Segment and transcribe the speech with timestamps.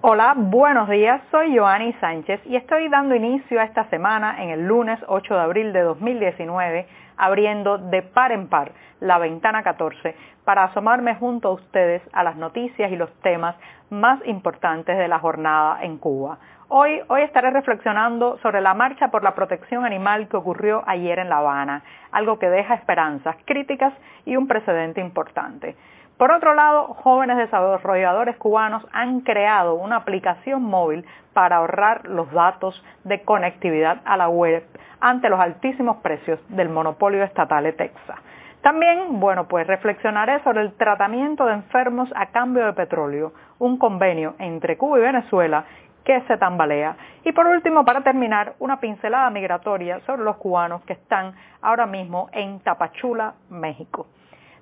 [0.00, 4.64] Hola, buenos días, soy Joanny Sánchez y estoy dando inicio a esta semana en el
[4.64, 6.86] lunes 8 de abril de 2019
[7.16, 10.14] abriendo de par en par la ventana 14
[10.44, 13.56] para asomarme junto a ustedes a las noticias y los temas
[13.90, 16.38] más importantes de la jornada en Cuba.
[16.68, 21.28] Hoy, hoy estaré reflexionando sobre la marcha por la protección animal que ocurrió ayer en
[21.28, 23.92] La Habana, algo que deja esperanzas, críticas
[24.24, 25.74] y un precedente importante.
[26.18, 32.84] Por otro lado, jóvenes desarrolladores cubanos han creado una aplicación móvil para ahorrar los datos
[33.04, 34.64] de conectividad a la web
[34.98, 38.20] ante los altísimos precios del monopolio estatal de.
[38.62, 44.34] También, bueno, pues reflexionaré sobre el tratamiento de enfermos a cambio de petróleo, un convenio
[44.40, 45.66] entre Cuba y Venezuela
[46.04, 46.96] que se tambalea.
[47.24, 52.28] Y por último, para terminar, una pincelada migratoria sobre los cubanos que están ahora mismo
[52.32, 54.08] en Tapachula, México.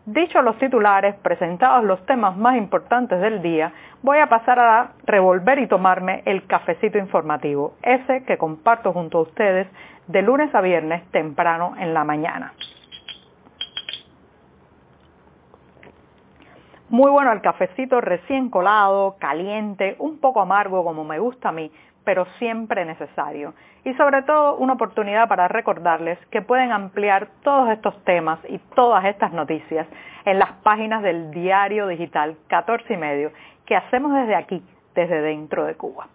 [0.07, 5.59] Dicho los titulares, presentados los temas más importantes del día, voy a pasar a revolver
[5.59, 9.67] y tomarme el cafecito informativo, ese que comparto junto a ustedes
[10.07, 12.53] de lunes a viernes temprano en la mañana.
[16.89, 21.73] Muy bueno el cafecito recién colado, caliente, un poco amargo como me gusta a mí,
[22.07, 23.53] pero siempre necesario.
[23.85, 29.05] Y sobre todo una oportunidad para recordarles que pueden ampliar todos estos temas y todas
[29.07, 29.89] estas noticias
[30.25, 33.33] en las páginas del diario digital 14 y medio
[33.67, 34.63] que hacemos desde aquí,
[34.95, 36.07] desde dentro de Cuba.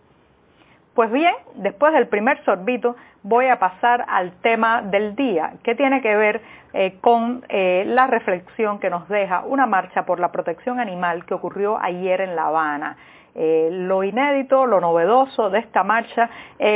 [0.93, 6.01] Pues bien, después del primer sorbito voy a pasar al tema del día, que tiene
[6.01, 6.41] que ver
[6.73, 11.33] eh, con eh, la reflexión que nos deja una marcha por la protección animal que
[11.33, 12.95] ocurrió ayer en La Habana.
[13.33, 16.29] Eh, lo inédito, lo novedoso de esta marcha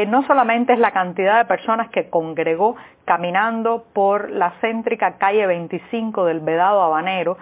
[0.08, 2.76] no solamente es la cantidad de personas que congregó
[3.06, 7.38] caminando por la céntrica calle 25 del Vedado Habanero,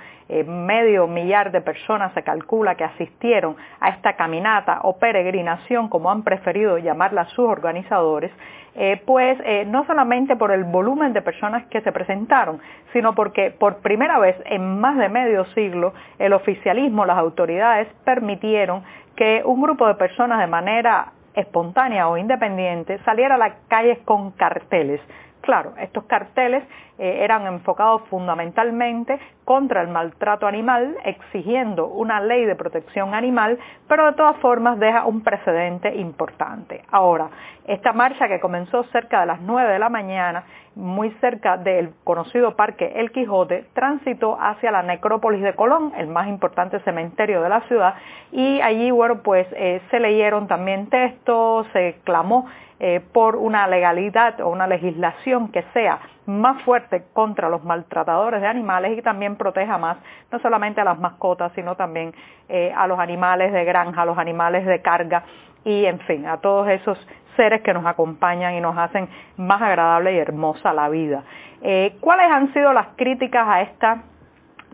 [0.45, 6.23] medio millar de personas se calcula que asistieron a esta caminata o peregrinación, como han
[6.23, 8.31] preferido llamarla sus organizadores,
[8.75, 12.59] eh, pues eh, no solamente por el volumen de personas que se presentaron,
[12.91, 18.84] sino porque por primera vez en más de medio siglo el oficialismo, las autoridades permitieron
[19.16, 24.31] que un grupo de personas de manera espontánea o independiente saliera a las calles con
[24.31, 25.01] carteles
[25.44, 26.63] Claro, estos carteles
[26.97, 33.59] eh, eran enfocados fundamentalmente contra el maltrato animal, exigiendo una ley de protección animal,
[33.90, 36.85] pero de todas formas deja un precedente importante.
[36.90, 37.28] Ahora,
[37.68, 40.45] esta marcha que comenzó cerca de las 9 de la mañana,
[40.75, 46.28] muy cerca del conocido parque El Quijote, transitó hacia la necrópolis de Colón, el más
[46.28, 47.95] importante cementerio de la ciudad,
[48.31, 52.47] y allí, bueno, pues eh, se leyeron también textos, se clamó
[52.79, 58.47] eh, por una legalidad o una legislación que sea más fuerte contra los maltratadores de
[58.47, 59.97] animales y también proteja más
[60.31, 62.13] no solamente a las mascotas, sino también
[62.50, 65.23] eh, a los animales de granja, a los animales de carga
[65.63, 66.97] y en fin, a todos esos
[67.35, 69.07] seres que nos acompañan y nos hacen
[69.38, 71.23] más agradable y hermosa la vida.
[71.61, 74.03] Eh, ¿Cuáles han sido las críticas a esta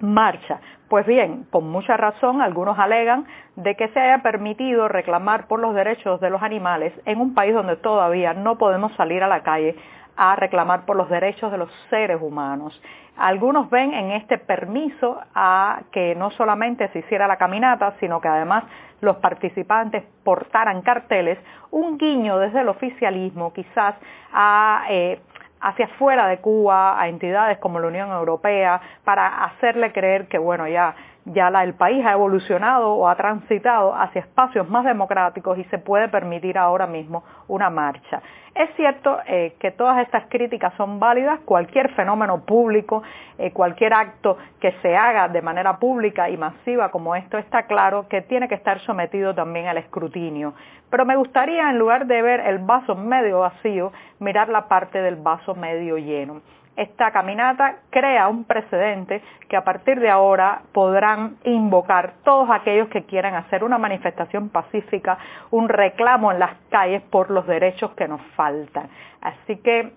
[0.01, 0.59] marcha?
[0.89, 3.25] Pues bien, con mucha razón algunos alegan
[3.55, 7.53] de que se haya permitido reclamar por los derechos de los animales en un país
[7.53, 9.75] donde todavía no podemos salir a la calle
[10.17, 12.81] a reclamar por los derechos de los seres humanos.
[13.15, 18.27] Algunos ven en este permiso a que no solamente se hiciera la caminata, sino que
[18.27, 18.63] además
[19.01, 21.37] los participantes portaran carteles,
[21.71, 23.95] un guiño desde el oficialismo quizás
[24.33, 25.19] a eh,
[25.61, 30.67] hacia afuera de Cuba a entidades como la Unión Europea para hacerle creer que bueno
[30.67, 30.95] ya
[31.25, 36.07] ya el país ha evolucionado o ha transitado hacia espacios más democráticos y se puede
[36.07, 38.21] permitir ahora mismo una marcha.
[38.55, 43.03] Es cierto eh, que todas estas críticas son válidas, cualquier fenómeno público,
[43.37, 48.07] eh, cualquier acto que se haga de manera pública y masiva como esto, está claro
[48.09, 50.53] que tiene que estar sometido también al escrutinio.
[50.89, 55.15] Pero me gustaría, en lugar de ver el vaso medio vacío, mirar la parte del
[55.15, 56.41] vaso medio lleno
[56.79, 63.03] esta caminata crea un precedente que a partir de ahora podrán invocar todos aquellos que
[63.03, 65.17] quieran hacer una manifestación pacífica,
[65.51, 68.87] un reclamo en las calles por los derechos que nos faltan.
[69.21, 69.91] Así que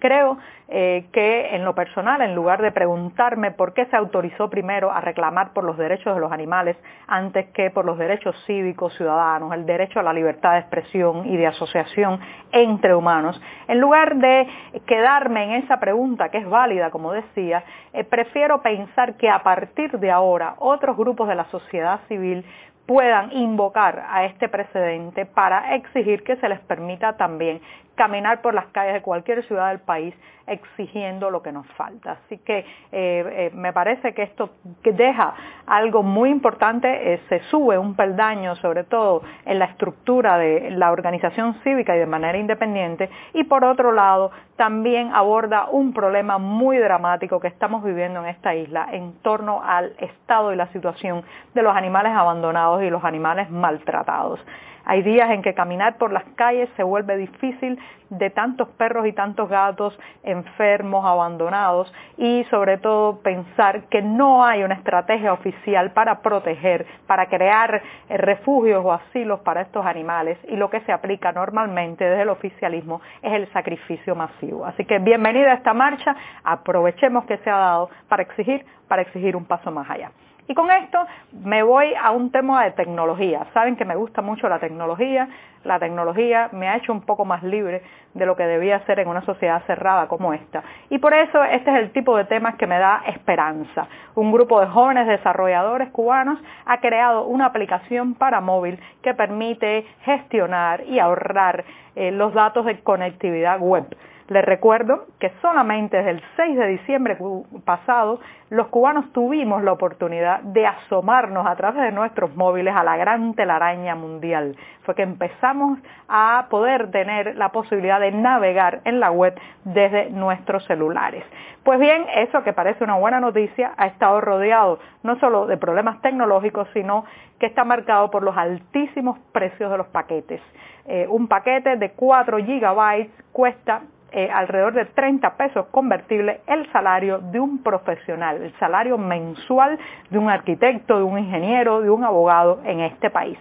[0.00, 0.38] Creo
[0.68, 5.00] eh, que en lo personal, en lugar de preguntarme por qué se autorizó primero a
[5.02, 6.76] reclamar por los derechos de los animales
[7.06, 11.36] antes que por los derechos cívicos ciudadanos, el derecho a la libertad de expresión y
[11.36, 12.18] de asociación
[12.50, 14.48] entre humanos, en lugar de
[14.86, 17.62] quedarme en esa pregunta que es válida, como decía,
[17.92, 22.44] eh, prefiero pensar que a partir de ahora otros grupos de la sociedad civil
[22.90, 27.60] puedan invocar a este precedente para exigir que se les permita también
[28.00, 30.14] caminar por las calles de cualquier ciudad del país
[30.46, 32.12] exigiendo lo que nos falta.
[32.12, 34.48] Así que eh, eh, me parece que esto
[34.82, 35.34] deja
[35.66, 40.92] algo muy importante, eh, se sube un peldaño sobre todo en la estructura de la
[40.92, 46.78] organización cívica y de manera independiente y por otro lado también aborda un problema muy
[46.78, 51.22] dramático que estamos viviendo en esta isla en torno al estado y la situación
[51.52, 54.40] de los animales abandonados y los animales maltratados.
[54.84, 57.78] Hay días en que caminar por las calles se vuelve difícil
[58.10, 64.62] de tantos perros y tantos gatos enfermos, abandonados y sobre todo pensar que no hay
[64.62, 70.68] una estrategia oficial para proteger, para crear refugios o asilos para estos animales y lo
[70.68, 74.66] que se aplica normalmente desde el oficialismo es el sacrificio masivo.
[74.66, 76.14] Así que bienvenida a esta marcha,
[76.44, 80.10] aprovechemos que se ha dado para exigir, para exigir un paso más allá.
[80.50, 80.98] Y con esto
[81.44, 83.46] me voy a un tema de tecnología.
[83.54, 85.28] Saben que me gusta mucho la tecnología.
[85.64, 87.82] La tecnología me ha hecho un poco más libre
[88.14, 90.62] de lo que debía ser en una sociedad cerrada como esta.
[90.88, 93.86] Y por eso este es el tipo de temas que me da esperanza.
[94.14, 100.82] Un grupo de jóvenes desarrolladores cubanos ha creado una aplicación para móvil que permite gestionar
[100.86, 101.64] y ahorrar
[101.94, 103.84] eh, los datos de conectividad web
[104.30, 107.18] les recuerdo que solamente desde el 6 de diciembre
[107.64, 112.96] pasado los cubanos tuvimos la oportunidad de asomarnos a través de nuestros móviles a la
[112.96, 114.54] gran telaraña mundial.
[114.84, 119.34] Fue que empezamos a poder tener la posibilidad de navegar en la web
[119.64, 121.24] desde nuestros celulares.
[121.64, 126.00] Pues bien, eso que parece una buena noticia ha estado rodeado no solo de problemas
[126.02, 127.04] tecnológicos, sino
[127.40, 130.40] que está marcado por los altísimos precios de los paquetes.
[130.86, 137.18] Eh, un paquete de 4 gigabytes cuesta eh, alrededor de 30 pesos convertible el salario
[137.18, 139.78] de un profesional, el salario mensual
[140.10, 143.38] de un arquitecto, de un ingeniero, de un abogado en este país.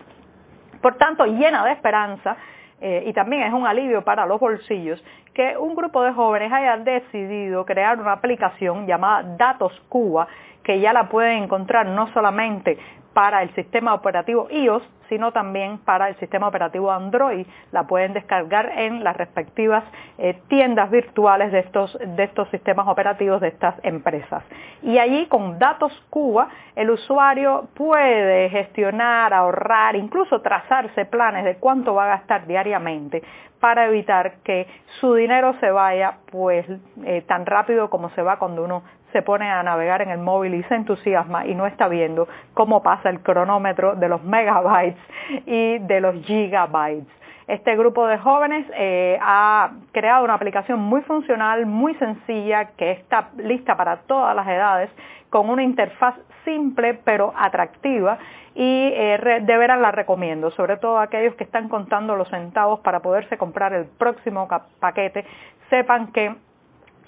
[0.82, 2.38] Por tanto, llena de esperanza
[2.82, 6.78] eh, y también es un alivio para los bolsillos que un grupo de jóvenes haya
[6.78, 10.28] decidido crear una aplicación llamada Datos Cuba
[10.64, 12.78] que ya la pueden encontrar no solamente
[13.14, 17.46] para el sistema operativo iOS, sino también para el sistema operativo Android.
[17.72, 19.84] La pueden descargar en las respectivas
[20.18, 24.44] eh, tiendas virtuales de estos, de estos sistemas operativos de estas empresas.
[24.84, 31.96] Y allí con Datos Cuba el usuario puede gestionar, ahorrar, incluso trazarse planes de cuánto
[31.96, 33.24] va a gastar diariamente
[33.60, 34.68] para evitar que
[35.02, 36.66] su dinero se vaya pues
[37.04, 40.56] eh, tan rápido como se va cuando uno se pone a navegar en el móvil
[40.56, 45.00] y se entusiasma y no está viendo cómo pasa el cronómetro de los megabytes
[45.46, 47.08] y de los gigabytes.
[47.48, 53.30] Este grupo de jóvenes eh, ha creado una aplicación muy funcional, muy sencilla, que está
[53.38, 54.92] lista para todas las edades,
[55.32, 56.14] con una interfaz
[56.46, 58.20] simple pero atractiva
[58.54, 63.00] y eh, de veras la recomiendo, sobre todo aquellos que están contando los centavos para
[63.00, 64.48] poderse comprar el próximo
[64.80, 65.26] paquete,
[65.70, 66.36] sepan que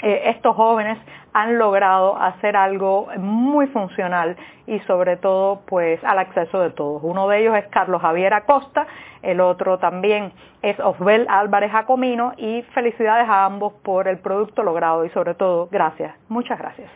[0.02, 0.98] estos jóvenes
[1.34, 4.36] han logrado hacer algo muy funcional
[4.68, 7.02] y sobre todo pues al acceso de todos.
[7.04, 8.88] Uno de ellos es Carlos Javier Acosta,
[9.22, 15.06] el otro también es Osbel Álvarez Jacomino y felicidades a ambos por el producto logrado
[15.06, 16.90] y sobre todo gracias, muchas gracias.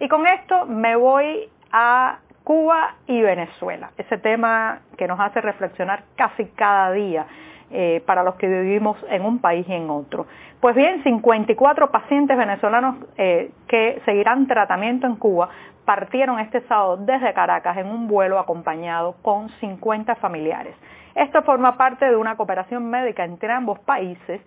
[0.00, 6.04] Y con esto me voy a Cuba y Venezuela, ese tema que nos hace reflexionar
[6.16, 7.26] casi cada día
[7.70, 10.26] eh, para los que vivimos en un país y en otro.
[10.60, 15.48] Pues bien, 54 pacientes venezolanos eh, que seguirán tratamiento en Cuba
[15.84, 20.74] partieron este sábado desde Caracas en un vuelo acompañado con 50 familiares.
[21.14, 24.40] Esto forma parte de una cooperación médica entre ambos países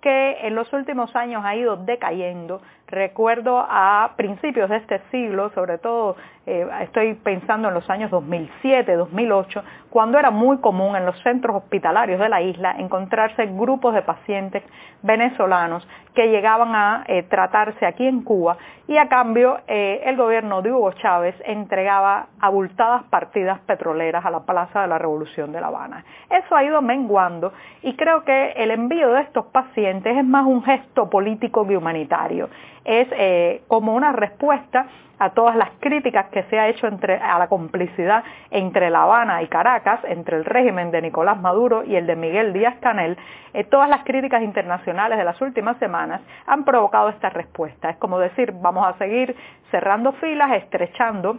[0.00, 2.60] que en los últimos años ha ido decayendo.
[2.90, 6.16] Recuerdo a principios de este siglo, sobre todo
[6.46, 11.56] eh, estoy pensando en los años 2007, 2008, cuando era muy común en los centros
[11.56, 14.62] hospitalarios de la isla encontrarse grupos de pacientes
[15.02, 20.62] venezolanos que llegaban a eh, tratarse aquí en Cuba y a cambio eh, el gobierno
[20.62, 25.66] de Hugo Chávez entregaba abultadas partidas petroleras a la Plaza de la Revolución de La
[25.66, 26.04] Habana.
[26.30, 27.52] Eso ha ido menguando
[27.82, 32.48] y creo que el envío de estos pacientes es más un gesto político que humanitario.
[32.88, 34.86] Es como una respuesta
[35.18, 39.42] a todas las críticas que se ha hecho entre, a la complicidad entre La Habana
[39.42, 43.16] y Caracas, entre el régimen de Nicolás Maduro y el de Miguel Díaz Canel,
[43.52, 47.90] eh, todas las críticas internacionales de las últimas semanas han provocado esta respuesta.
[47.90, 49.34] Es como decir, vamos a seguir
[49.70, 51.38] cerrando filas, estrechando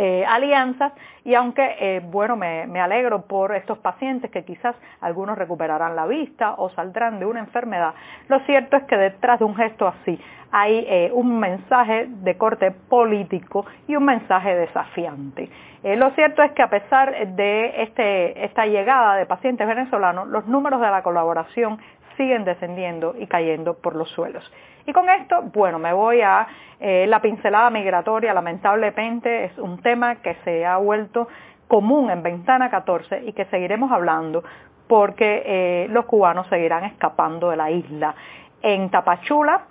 [0.00, 0.92] eh, alianzas
[1.24, 6.54] y aunque, eh, bueno, me, alegro por estos pacientes que quizás algunos recuperarán la vista
[6.56, 7.94] o saldrán de una enfermedad,
[8.28, 10.16] lo cierto es que detrás de un gesto así
[10.52, 15.50] hay eh, un mensaje de corte político y un mensaje desafiante.
[15.82, 20.80] lo cierto es que a pesar de este, esta llegada de pacientes venezolanos, los números
[20.80, 21.80] de la colaboración
[22.18, 24.44] siguen descendiendo y cayendo por los suelos.
[24.84, 26.46] Y con esto, bueno, me voy a
[26.80, 31.28] eh, la pincelada migratoria, lamentablemente es un tema que se ha vuelto
[31.68, 34.44] común en Ventana 14 y que seguiremos hablando
[34.88, 38.14] porque eh, los cubanos seguirán escapando de la isla.
[38.62, 39.62] En Tapachula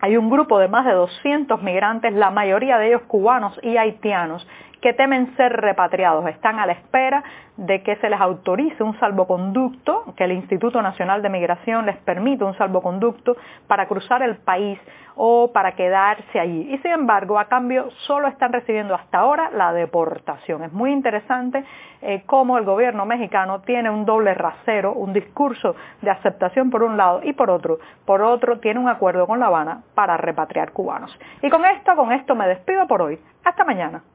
[0.00, 4.46] hay un grupo de más de 200 migrantes, la mayoría de ellos cubanos y haitianos,
[4.80, 6.26] que temen ser repatriados.
[6.28, 7.22] Están a la espera
[7.56, 12.44] de que se les autorice un salvoconducto, que el Instituto Nacional de Migración les permita
[12.44, 14.78] un salvoconducto para cruzar el país
[15.16, 16.68] o para quedarse allí.
[16.70, 20.62] Y sin embargo, a cambio, solo están recibiendo hasta ahora la deportación.
[20.64, 21.64] Es muy interesante
[22.02, 26.98] eh, cómo el gobierno mexicano tiene un doble rasero, un discurso de aceptación por un
[26.98, 31.18] lado y por otro, por otro tiene un acuerdo con La Habana para repatriar cubanos.
[31.42, 33.18] Y con esto, con esto me despido por hoy.
[33.42, 34.02] Hasta mañana.